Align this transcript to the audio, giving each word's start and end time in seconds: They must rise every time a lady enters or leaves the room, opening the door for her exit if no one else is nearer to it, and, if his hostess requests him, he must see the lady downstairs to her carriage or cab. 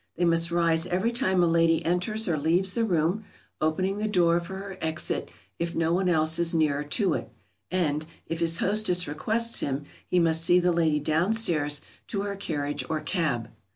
They 0.15 0.25
must 0.25 0.49
rise 0.49 0.87
every 0.87 1.11
time 1.11 1.43
a 1.43 1.47
lady 1.47 1.85
enters 1.85 2.27
or 2.27 2.35
leaves 2.35 2.73
the 2.73 2.83
room, 2.85 3.23
opening 3.61 3.99
the 3.99 4.07
door 4.07 4.39
for 4.39 4.55
her 4.57 4.79
exit 4.81 5.29
if 5.59 5.75
no 5.75 5.93
one 5.93 6.09
else 6.09 6.39
is 6.39 6.55
nearer 6.55 6.83
to 6.83 7.13
it, 7.13 7.29
and, 7.69 8.03
if 8.25 8.39
his 8.39 8.57
hostess 8.57 9.07
requests 9.07 9.59
him, 9.59 9.83
he 10.07 10.17
must 10.17 10.43
see 10.43 10.59
the 10.59 10.71
lady 10.71 10.99
downstairs 10.99 11.81
to 12.07 12.23
her 12.23 12.35
carriage 12.35 12.83
or 12.89 12.99
cab. 12.99 13.49